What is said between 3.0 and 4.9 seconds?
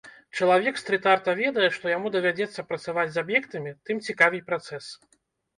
з аб'ектамі, тым цікавей працэс.